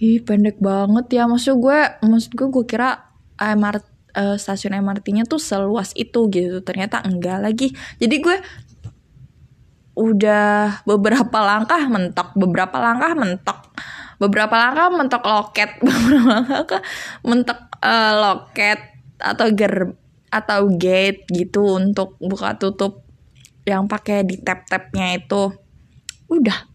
[0.00, 5.38] Ih pendek banget ya maksud gue maksud gue gue kira MRT uh, stasiun MRT-nya tuh
[5.38, 6.58] seluas itu gitu.
[6.66, 7.70] Ternyata enggak lagi.
[8.02, 8.36] Jadi gue
[9.98, 13.58] udah beberapa langkah mentok beberapa langkah mentok
[14.22, 16.82] beberapa langkah mentok loket beberapa langkah
[17.26, 18.78] mentok uh, loket
[19.18, 19.98] atau ger
[20.30, 23.02] atau gate gitu untuk buka tutup
[23.66, 25.50] yang pakai di tap tapnya itu.
[26.30, 26.68] Udah.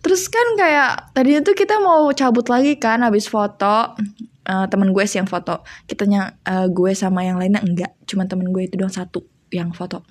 [0.00, 3.98] Terus kan kayak tadinya tuh kita mau cabut lagi kan habis foto
[4.46, 5.66] uh, temen gue sih yang foto.
[5.90, 7.92] Kitanya uh, gue sama yang lainnya enggak.
[8.06, 10.06] Cuma temen gue itu doang satu yang foto.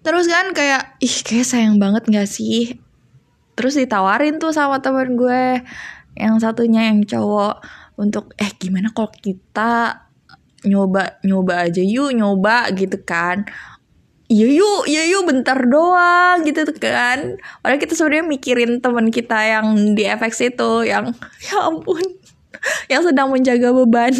[0.00, 2.80] Terus kan kayak ih kayak sayang banget gak sih?
[3.52, 5.60] Terus ditawarin tuh sama temen gue
[6.16, 7.60] yang satunya yang cowok
[8.00, 10.08] untuk eh gimana kalau kita
[10.64, 13.44] nyoba nyoba aja yuk nyoba gitu kan.
[14.30, 17.36] Iya yuk iya yuk bentar doang gitu kan.
[17.60, 21.12] Padahal kita sebenarnya mikirin teman kita yang di FX itu yang
[21.46, 22.00] ya ampun
[22.92, 24.12] yang sedang menjaga beban.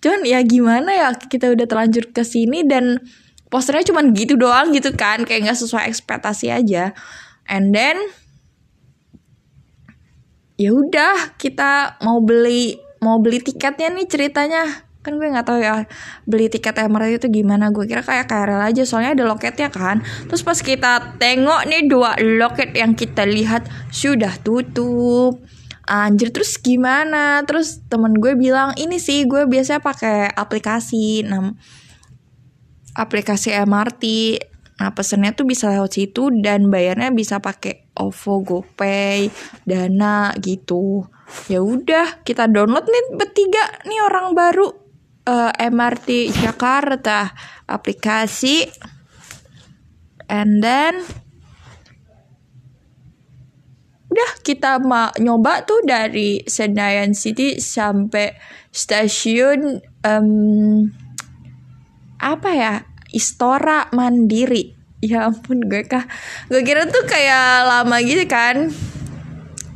[0.00, 3.02] Cuman ya gimana ya kita udah terlanjur ke sini dan
[3.50, 6.94] posternya cuman gitu doang gitu kan kayak nggak sesuai ekspektasi aja.
[7.46, 7.98] And then
[10.56, 14.64] ya udah kita mau beli mau beli tiketnya nih ceritanya.
[15.06, 15.86] Kan gue nggak tahu ya
[16.26, 17.70] beli tiket MRT itu gimana.
[17.70, 20.02] Gue kira kayak KRL aja soalnya ada loketnya kan.
[20.26, 25.38] Terus pas kita tengok nih dua loket yang kita lihat sudah tutup
[25.86, 27.40] anjir terus gimana?
[27.46, 31.56] Terus temen gue bilang ini sih gue biasanya pakai aplikasi nam
[32.96, 34.04] aplikasi MRT
[34.76, 39.32] nah pesennya tuh bisa lewat situ dan bayarnya bisa pakai OVO GoPay
[39.64, 41.08] Dana gitu.
[41.48, 47.32] Ya udah kita download nih bertiga nih orang baru uh, eh, MRT Jakarta
[47.64, 48.68] aplikasi.
[50.26, 51.06] And then
[54.16, 58.32] udah kita ma nyoba tuh dari Senayan City sampai
[58.72, 60.88] stasiun um,
[62.16, 62.74] apa ya
[63.12, 64.72] Istora Mandiri.
[65.04, 66.08] Ya ampun gue kah
[66.48, 68.72] gue kira tuh kayak lama gitu kan.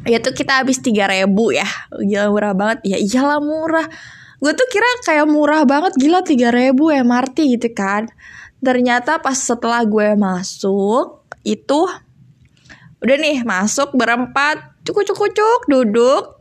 [0.09, 1.69] Ya tuh kita habis tiga ribu ya.
[1.93, 2.79] Gila murah banget.
[2.89, 3.85] Ya iyalah murah.
[4.41, 5.93] Gue tuh kira kayak murah banget.
[6.01, 8.09] Gila tiga ribu MRT gitu kan.
[8.65, 11.85] Ternyata pas setelah gue masuk itu
[13.01, 16.41] udah nih masuk berempat cukup cukup cuk duduk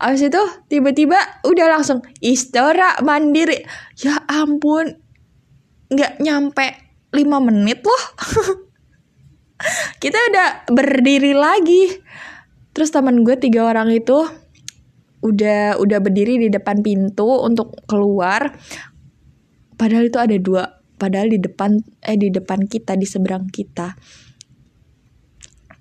[0.00, 3.60] Abis itu tiba-tiba udah langsung istora mandiri.
[4.00, 4.96] Ya ampun,
[5.92, 8.04] nggak nyampe 5 menit loh.
[10.02, 12.00] Kita udah berdiri lagi.
[12.72, 14.24] Terus teman gue tiga orang itu
[15.20, 18.56] udah udah berdiri di depan pintu untuk keluar.
[19.76, 20.64] Padahal itu ada dua.
[20.96, 24.00] Padahal di depan eh di depan kita di seberang kita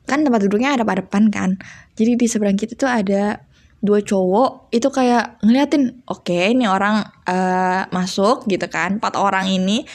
[0.10, 1.62] kan tempat duduknya ada pada depan kan.
[1.93, 3.45] Jadi di seberang kita tuh ada
[3.80, 8.98] dua cowok itu kayak ngeliatin oke okay, ini orang uh, masuk gitu kan.
[8.98, 9.86] Empat orang ini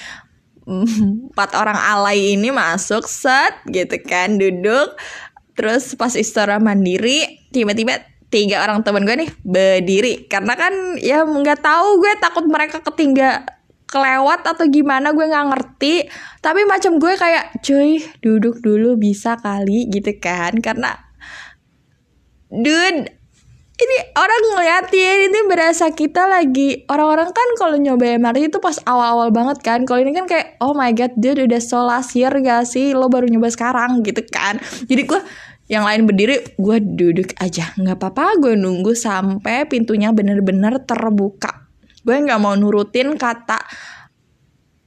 [1.34, 4.94] empat orang alay ini masuk set gitu kan duduk.
[5.58, 10.26] Terus pas istora mandiri tiba-tiba tiga orang temen gue nih berdiri.
[10.30, 13.46] Karena kan ya nggak tahu gue takut mereka ketinggal
[13.94, 16.10] kelewat atau gimana gue nggak ngerti.
[16.42, 20.58] Tapi macam gue kayak cuy duduk dulu bisa kali gitu kan.
[20.58, 20.98] Karena
[22.50, 23.22] dude
[23.74, 29.34] ini orang ngeliatin ini berasa kita lagi orang-orang kan kalau nyoba MRT itu pas awal-awal
[29.34, 29.82] banget kan.
[29.82, 32.94] Kalau ini kan kayak oh my god dude udah so last year gak sih?
[32.94, 34.62] Lo baru nyoba sekarang gitu kan.
[34.86, 35.20] Jadi gue
[35.66, 37.74] yang lain berdiri gue duduk aja.
[37.74, 41.63] Nggak apa-apa gue nunggu sampai pintunya bener-bener terbuka
[42.04, 43.58] gue nggak mau nurutin kata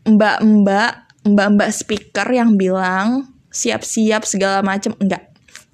[0.07, 4.93] mbak-mbak mbak-mbak speaker yang bilang siap-siap segala macem.
[5.01, 5.27] Enggak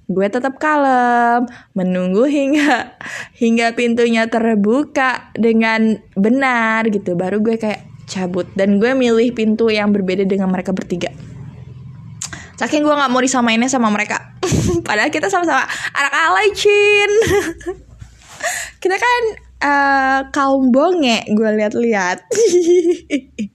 [0.04, 2.92] gue tetap kalem menunggu hingga
[3.40, 7.16] hingga pintunya terbuka dengan benar gitu.
[7.16, 8.48] Baru gue kayak cabut.
[8.52, 11.08] Dan gue milih pintu yang berbeda dengan mereka bertiga.
[12.54, 14.36] Saking gue nggak mau disamainnya sama mereka.
[14.86, 15.64] Padahal kita sama-sama
[15.96, 17.10] anak alay cin.
[18.82, 19.22] Kita kan
[19.64, 22.18] uh, kaum bonge gue lihat-lihat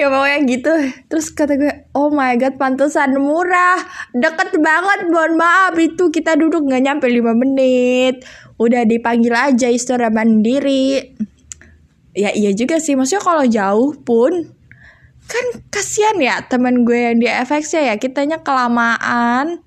[0.00, 0.72] ya pokoknya gitu.
[1.06, 3.78] Terus kata gue oh my god pantesan murah.
[4.12, 5.74] Deket banget mohon maaf.
[5.78, 8.26] Itu kita duduk nggak nyampe 5 menit.
[8.58, 11.14] Udah dipanggil aja istora mandiri.
[12.16, 12.96] Ya iya juga sih.
[12.96, 14.32] Maksudnya kalau jauh pun
[15.26, 17.94] kan kasihan ya teman gue yang di FX ya.
[17.98, 19.65] Kitanya kelamaan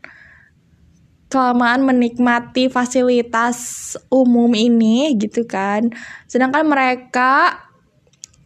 [1.30, 5.94] kelamaan menikmati fasilitas umum ini gitu kan.
[6.26, 7.64] Sedangkan mereka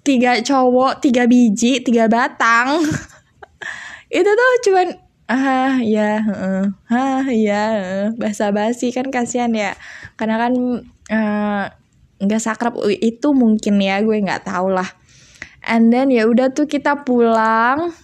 [0.03, 2.83] tiga cowok tiga biji tiga batang.
[4.13, 4.87] Itu tuh cuman
[5.31, 9.79] ah ya uh, ah ya uh, basa basi kan kasihan ya.
[10.19, 10.53] Karena kan
[11.09, 11.65] uh,
[12.19, 14.87] nggak sakrap itu mungkin ya gue nggak tahu lah.
[15.63, 17.95] And then ya udah tuh kita pulang.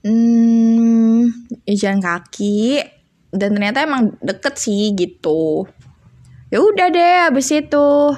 [0.00, 1.34] Hmm,
[1.66, 2.95] jalan kaki
[3.36, 5.68] dan ternyata emang deket sih gitu.
[6.48, 8.14] Ya udah deh abis itu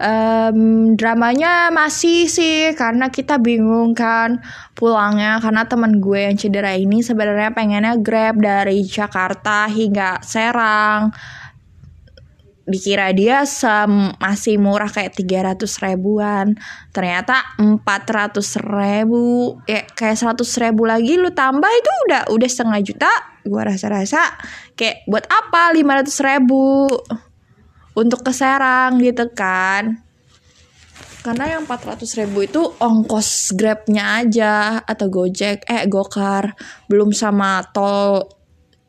[0.00, 0.58] um,
[0.96, 4.40] dramanya masih sih karena kita bingung kan
[4.72, 11.12] pulangnya karena teman gue yang cedera ini sebenarnya pengennya grab dari Jakarta hingga Serang
[12.70, 16.54] dikira dia sem masih murah kayak 300 ribuan.
[16.94, 17.82] Ternyata 400
[18.62, 23.12] ribu ya kayak 100 ribu lagi lu tambah itu udah udah setengah juta.
[23.44, 24.38] Gua rasa-rasa
[24.78, 26.88] kayak buat apa 500 ribu?
[27.90, 29.98] Untuk ke Serang gitu kan.
[31.20, 36.56] Karena yang 400 ribu itu ongkos grabnya aja atau gojek eh gokar.
[36.88, 38.24] Belum sama tol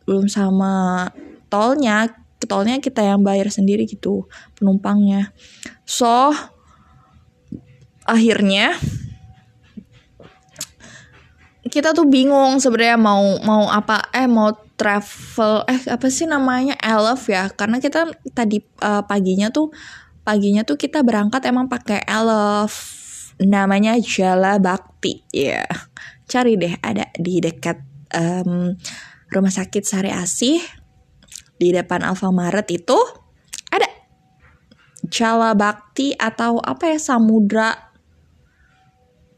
[0.07, 1.07] belum sama
[1.51, 5.33] tolnya tolnya kita yang bayar sendiri gitu penumpangnya.
[5.85, 6.33] So
[8.05, 8.75] akhirnya
[11.71, 17.29] kita tuh bingung sebenarnya mau mau apa eh mau travel eh apa sih namanya elf
[17.29, 17.49] ya.
[17.53, 19.71] Karena kita tadi uh, paginya tuh
[20.21, 23.01] paginya tuh kita berangkat emang pakai elf
[23.41, 25.65] namanya Jala Bakti ya.
[25.65, 25.69] Yeah.
[26.31, 27.83] cari deh ada di dekat
[28.15, 28.71] um,
[29.35, 30.63] rumah sakit Sari Asih
[31.61, 32.97] di depan Alfamaret itu
[33.69, 33.85] ada.
[35.13, 37.93] Jala Bakti atau apa ya Samudra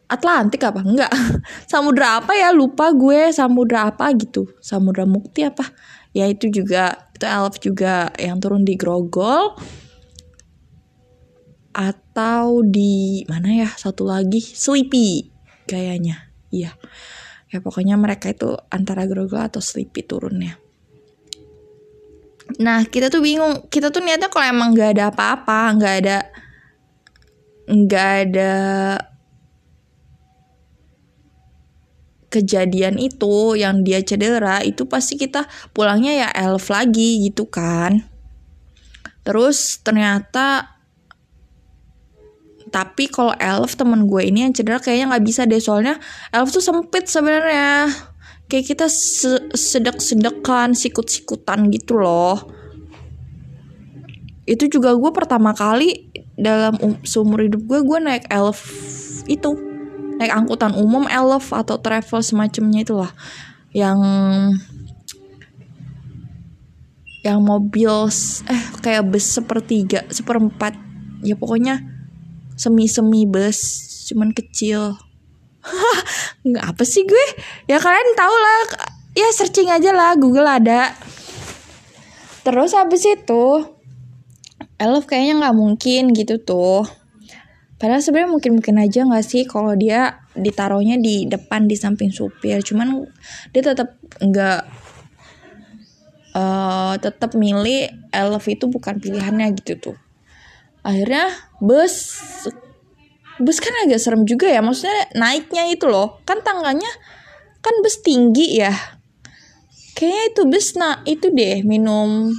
[0.08, 0.80] Atlantik apa?
[0.80, 1.12] Enggak.
[1.72, 2.56] Samudra apa ya?
[2.56, 3.36] Lupa gue.
[3.36, 4.48] Samudra apa gitu.
[4.64, 5.68] Samudra Mukti apa?
[6.16, 9.58] Ya itu juga itu elf juga yang turun di Grogol.
[11.74, 13.70] Atau di mana ya?
[13.74, 15.34] Satu lagi Sleepy
[15.66, 16.78] kayaknya iya.
[17.50, 20.63] Ya pokoknya mereka itu antara Grogol atau Sleepy turunnya
[22.60, 26.18] Nah kita tuh bingung, kita tuh niatnya kalau emang nggak ada apa-apa, nggak ada
[27.64, 28.54] nggak ada
[32.34, 38.02] kejadian itu yang dia cedera itu pasti kita pulangnya ya elf lagi gitu kan.
[39.22, 40.74] Terus ternyata
[42.74, 45.62] tapi kalau elf temen gue ini yang cedera kayaknya nggak bisa deh.
[45.62, 46.02] Soalnya
[46.34, 47.86] elf tuh sempit sebenarnya
[48.54, 52.38] kayak kita se sedek-sedekan sikut-sikutan gitu loh.
[54.46, 58.62] Itu juga gue pertama kali dalam um, seumur hidup gue gue naik elf
[59.26, 59.58] itu.
[60.22, 63.10] Naik angkutan umum elf atau travel semacamnya itulah.
[63.74, 63.98] Yang
[67.26, 67.90] yang mobil
[68.54, 70.78] eh kayak bus sepertiga seperempat.
[71.26, 71.82] Ya pokoknya
[72.54, 74.94] semi semi bus cuman kecil
[76.48, 77.26] nggak apa sih gue?
[77.68, 78.62] Ya kalian tau lah.
[79.14, 80.92] Ya searching aja lah Google ada.
[82.44, 83.46] Terus habis itu
[84.82, 86.84] Elf kayaknya nggak mungkin gitu tuh.
[87.80, 92.60] Padahal sebenarnya mungkin mungkin aja nggak sih kalau dia ditaruhnya di depan di samping supir.
[92.64, 93.08] Cuman
[93.56, 94.60] dia tetap nggak
[96.36, 99.98] uh, tetap milih Elf itu bukan pilihannya gitu tuh.
[100.84, 101.32] Akhirnya
[101.64, 102.20] bus
[103.42, 106.22] bus kan agak serem juga ya maksudnya naiknya itu loh.
[106.28, 106.90] Kan tangganya
[107.64, 108.74] kan bus tinggi ya.
[109.94, 112.34] Kayaknya itu bus nah itu deh minum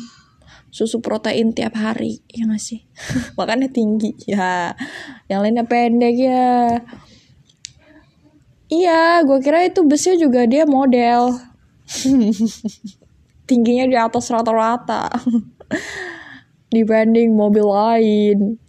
[0.75, 2.83] susu protein tiap hari ya gak sih?
[3.39, 4.75] Makanya tinggi ya.
[5.27, 6.83] Yang lainnya pendek ya.
[8.71, 11.39] Iya gue kira itu busnya juga dia model.
[13.49, 15.11] Tingginya di atas rata-rata.
[16.75, 18.64] Dibanding mobil lain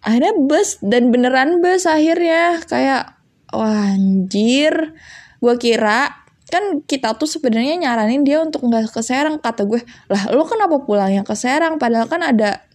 [0.00, 2.60] akhirnya bus dan beneran bus akhirnya.
[2.64, 3.20] Kayak
[3.52, 4.94] wah anjir.
[5.40, 6.20] Gue kira
[6.50, 9.80] kan kita tuh sebenarnya nyaranin dia untuk nggak ke Serang kata gue.
[10.10, 11.78] Lah lo kenapa pulangnya ke Serang?
[11.78, 12.66] Padahal kan ada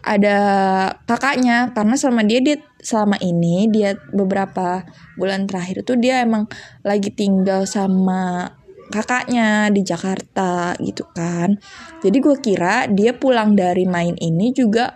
[0.00, 0.38] ada
[1.04, 1.70] kakaknya.
[1.76, 4.88] Karena selama dia dia selama ini dia beberapa
[5.20, 6.48] bulan terakhir tuh dia emang
[6.80, 8.56] lagi tinggal sama
[8.90, 11.60] kakaknya di Jakarta gitu kan.
[12.02, 14.90] Jadi gue kira dia pulang dari main ini juga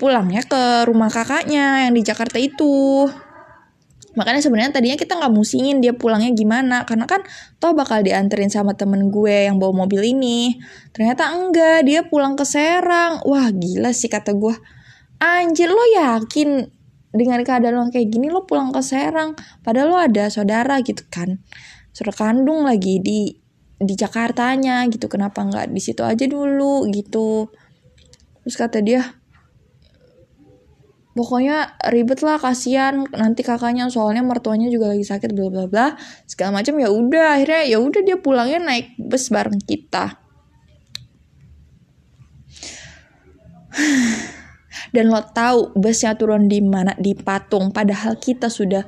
[0.00, 3.06] pulangnya ke rumah kakaknya yang di Jakarta itu.
[4.14, 7.26] Makanya sebenarnya tadinya kita nggak musingin dia pulangnya gimana karena kan
[7.58, 10.54] toh bakal dianterin sama temen gue yang bawa mobil ini.
[10.94, 13.26] Ternyata enggak, dia pulang ke Serang.
[13.26, 14.54] Wah gila sih kata gue.
[15.18, 16.70] Anjir lo yakin
[17.14, 21.38] dengan keadaan lo kayak gini lo pulang ke Serang padahal lo ada saudara gitu kan
[21.94, 23.38] saudara kandung lagi di
[23.78, 27.54] di Jakartanya gitu kenapa nggak di situ aja dulu gitu
[28.42, 29.14] terus kata dia
[31.14, 35.86] pokoknya ribet lah kasihan nanti kakaknya soalnya mertuanya juga lagi sakit bla bla bla.
[36.26, 40.18] Segala macam ya udah akhirnya ya udah dia pulangnya naik bus bareng kita.
[44.94, 46.94] Dan lo tahu busnya turun di mana?
[46.98, 47.74] Di patung.
[47.74, 48.82] Padahal kita sudah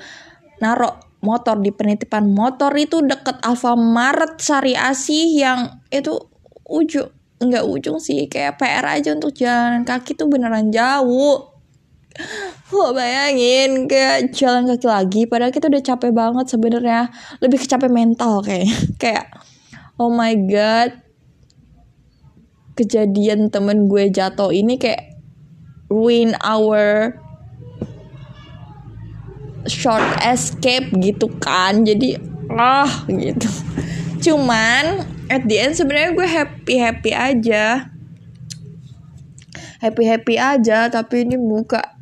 [0.63, 6.15] narok motor di penitipan motor itu deket Alfamart Sari Asih yang itu
[6.67, 11.56] ujung nggak ujung sih kayak PR aja untuk jalan kaki tuh beneran jauh
[12.75, 17.09] Lo bayangin kayak jalan kaki lagi padahal kita udah capek banget sebenarnya.
[17.39, 18.69] Lebih kecapek mental kayak.
[19.03, 19.33] Kayak
[19.97, 20.93] oh my god
[22.77, 25.17] kejadian temen gue jatuh ini kayak
[25.89, 27.17] ruin our
[29.65, 31.87] short escape gitu kan.
[31.87, 32.21] Jadi
[32.53, 33.49] ah gitu.
[34.25, 37.89] Cuman at the end sebenarnya gue happy happy aja.
[39.81, 41.96] Happy happy aja tapi ini muka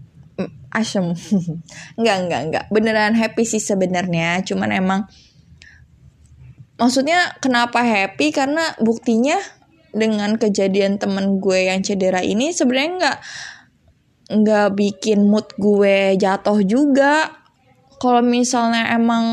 [0.75, 1.14] asem.
[2.01, 2.64] Nggak nggak nggak.
[2.75, 4.43] Beneran happy sih sebenarnya.
[4.43, 5.07] Cuman emang
[6.77, 8.35] maksudnya kenapa happy?
[8.35, 9.39] Karena buktinya
[9.95, 13.18] dengan kejadian temen gue yang cedera ini sebenarnya nggak
[14.35, 17.31] nggak bikin mood gue jatuh juga.
[18.03, 19.25] Kalau misalnya emang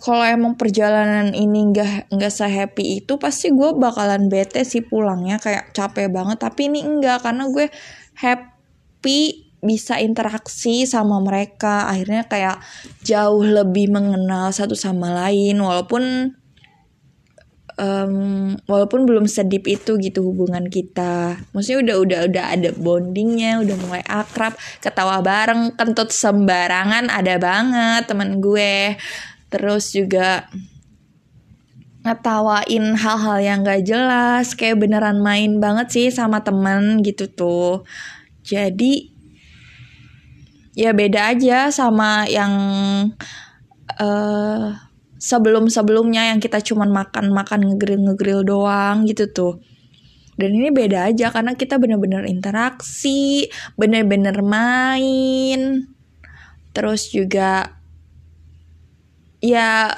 [0.00, 5.36] kalau emang perjalanan ini nggak nggak sehappy itu pasti gue bakalan bete sih pulangnya.
[5.36, 6.40] Kayak capek banget.
[6.40, 7.68] Tapi ini enggak karena gue
[8.16, 8.53] happy
[9.64, 11.88] bisa interaksi sama mereka.
[11.88, 12.60] Akhirnya kayak
[13.00, 15.56] jauh lebih mengenal satu sama lain.
[15.56, 16.36] Walaupun
[17.80, 21.40] um, walaupun belum sedip itu gitu hubungan kita.
[21.56, 28.02] Maksudnya udah udah udah ada bondingnya udah mulai akrab ketawa bareng kentut sembarangan ada banget
[28.04, 29.00] temen gue.
[29.48, 30.50] Terus juga
[32.04, 37.80] ngetawain hal-hal yang gak jelas kayak beneran main banget sih sama temen gitu tuh
[38.44, 39.10] jadi
[40.76, 42.52] ya beda aja sama yang
[43.96, 44.76] uh,
[45.16, 49.54] sebelum-sebelumnya yang kita cuman makan-makan ngegril-ngegril doang gitu tuh.
[50.34, 55.88] Dan ini beda aja karena kita bener-bener interaksi, bener-bener main.
[56.74, 57.78] Terus juga
[59.38, 59.94] ya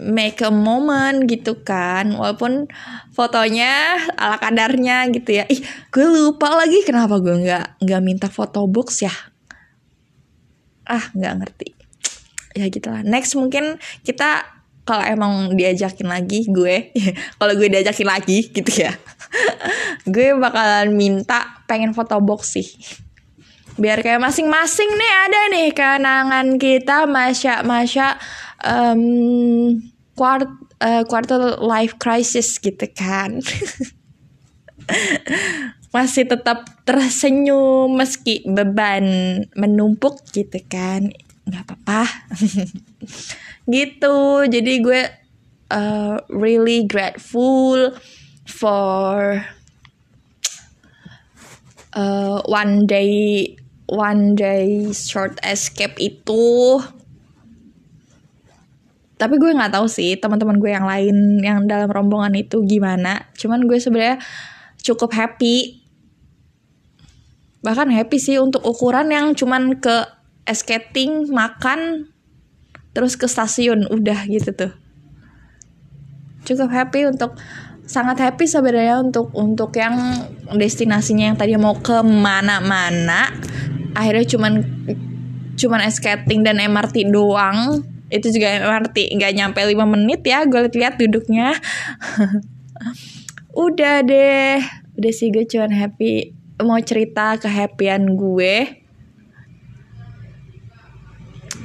[0.00, 2.16] make a moment gitu kan.
[2.16, 2.66] Walaupun
[3.12, 5.44] fotonya ala kadarnya gitu ya.
[5.46, 5.60] Ih
[5.92, 9.14] gue lupa lagi kenapa gue nggak nggak minta foto box ya.
[10.88, 11.68] Ah nggak ngerti.
[12.56, 13.04] Ya gitulah.
[13.04, 14.48] Next mungkin kita
[14.88, 16.90] kalau emang diajakin lagi gue
[17.38, 18.96] kalau gue diajakin lagi gitu ya.
[20.10, 22.66] Gue bakalan minta pengen foto box sih
[23.80, 28.20] biar kayak masing-masing nih ada nih kenangan kita masya masya
[28.60, 29.80] um,
[30.12, 30.52] quart
[30.84, 33.40] uh, quarter life crisis gitu kan.
[35.90, 39.02] Masih tetap tersenyum meski beban
[39.56, 41.10] menumpuk gitu kan.
[41.48, 42.02] Nggak apa-apa.
[43.70, 44.18] Gitu.
[44.50, 45.02] Jadi gue
[45.70, 47.94] uh, really grateful
[48.46, 49.42] for
[51.94, 53.56] uh, one day
[53.90, 56.78] one day short escape itu.
[59.20, 63.28] Tapi gue nggak tahu sih teman-teman gue yang lain yang dalam rombongan itu gimana.
[63.36, 64.16] Cuman gue sebenarnya
[64.80, 65.84] cukup happy.
[67.60, 70.08] Bahkan happy sih untuk ukuran yang cuman ke
[70.48, 72.08] skating makan
[72.96, 73.84] terus ke stasiun.
[73.92, 74.72] Udah gitu tuh.
[76.48, 77.36] Cukup happy untuk
[77.84, 79.98] sangat happy sebenarnya untuk untuk yang
[80.54, 83.28] destinasinya yang tadi mau ke mana-mana
[83.94, 84.52] akhirnya cuman
[85.58, 87.84] cuman skating dan MRT doang.
[88.10, 91.54] Itu juga MRT nggak nyampe 5 menit ya gue lihat duduknya.
[93.50, 94.62] Udah deh
[95.00, 96.36] udah sih gue cuman happy.
[96.60, 98.84] Mau cerita kehappyan gue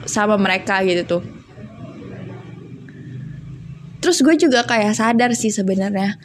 [0.07, 1.23] sama mereka gitu tuh.
[3.99, 6.15] Terus gue juga kayak sadar sih sebenarnya.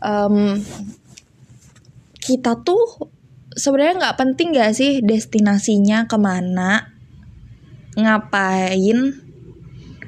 [0.00, 0.58] Um,
[2.18, 3.12] kita tuh
[3.56, 6.92] sebenarnya nggak penting gak sih destinasinya ke mana?
[7.96, 8.98] Ngapain?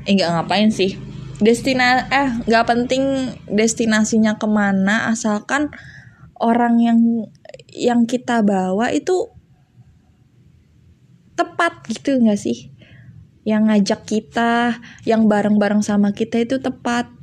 [0.04, 1.00] Eh nggak ngapain sih.
[1.40, 5.70] Destina eh nggak penting destinasinya ke mana asalkan
[6.36, 6.98] orang yang
[7.72, 9.32] yang kita bawa itu
[11.38, 12.74] tepat gitu nggak sih?
[13.48, 17.17] Yang ngajak kita yang bareng-bareng sama kita itu tepat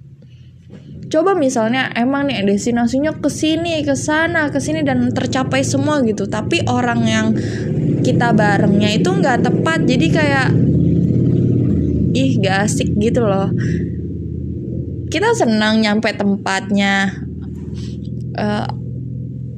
[1.11, 6.25] coba misalnya emang nih destinasinya ke sini ke sana ke sini dan tercapai semua gitu.
[6.29, 7.27] Tapi orang yang
[8.01, 9.79] kita barengnya itu nggak tepat.
[9.85, 10.47] Jadi kayak
[12.15, 13.51] ih gak asik gitu loh.
[15.11, 17.11] Kita senang nyampe tempatnya.
[18.35, 18.67] Uh,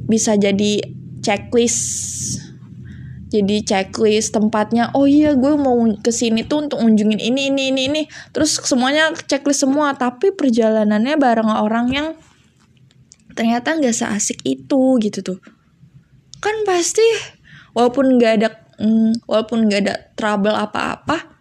[0.08, 0.80] bisa jadi
[1.20, 2.17] checklist
[3.28, 7.82] jadi checklist tempatnya oh iya gue mau ke sini tuh untuk unjungin ini ini ini
[7.92, 8.02] ini.
[8.32, 12.08] Terus semuanya checklist semua tapi perjalanannya bareng orang yang
[13.36, 15.38] ternyata nggak seasik itu gitu tuh.
[16.40, 17.04] Kan pasti
[17.76, 18.48] walaupun nggak ada
[18.80, 21.36] mm, walaupun nggak ada trouble apa-apa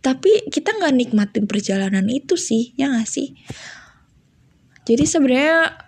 [0.00, 3.36] tapi kita nggak nikmatin perjalanan itu sih ya nggak sih?
[4.88, 5.84] Jadi sebenarnya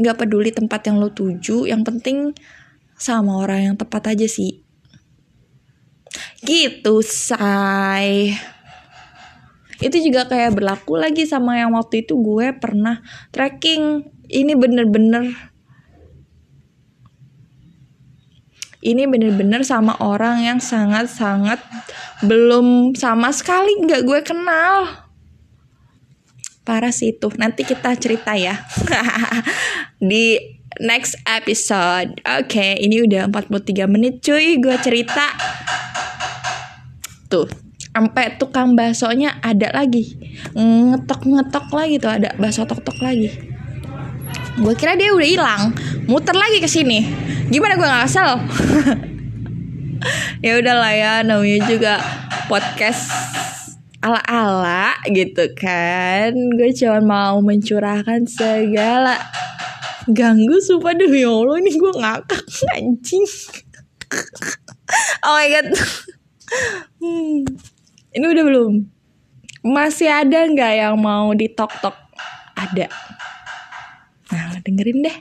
[0.00, 2.32] nggak peduli tempat yang lo tuju yang penting
[2.96, 4.64] sama orang yang tepat aja sih.
[6.40, 8.32] Gitu say.
[9.80, 13.00] Itu juga kayak berlaku lagi sama yang waktu itu gue pernah
[13.32, 14.04] trekking.
[14.28, 15.32] Ini bener-bener
[18.80, 21.60] ini bener-bener sama orang yang sangat-sangat
[22.24, 25.09] belum sama sekali nggak gue kenal
[26.62, 27.28] parah sih itu.
[27.36, 28.60] Nanti kita cerita ya.
[30.10, 30.38] Di
[30.80, 32.20] next episode.
[32.24, 35.26] Oke okay, ini udah 43 menit cuy gue cerita.
[37.30, 37.48] Tuh
[37.90, 40.14] sampai tukang baksonya ada lagi.
[40.54, 43.28] Ngetok-ngetok lagi tuh ada bakso tok-tok lagi.
[44.60, 45.62] Gue kira dia udah hilang.
[46.06, 47.06] Muter lagi ke sini.
[47.50, 48.30] Gimana gue nggak asal
[50.44, 51.94] ya udahlah ya namanya juga
[52.48, 53.10] podcast
[54.00, 56.32] ala-ala gitu kan.
[56.56, 59.20] Gue cuma mau mencurahkan segala.
[60.08, 62.44] Ganggu sumpah demi Allah ini gue ngakak
[62.74, 63.24] anjing.
[65.22, 65.68] Oh my god.
[66.98, 67.46] Hmm.
[68.10, 68.90] ini udah belum?
[69.62, 71.94] Masih ada nggak yang mau ditok tok
[72.58, 72.90] ada.
[74.34, 75.16] Nah dengerin deh.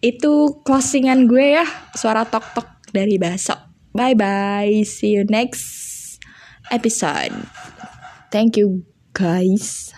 [0.00, 3.58] Itu closingan gue ya suara tok tok dari baso.
[3.92, 5.83] Bye bye see you next
[6.70, 7.32] episode.
[8.30, 9.93] Thank you guys